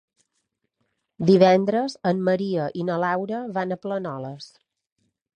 [1.29, 4.49] Divendres en Maria i na Laura van a Planoles.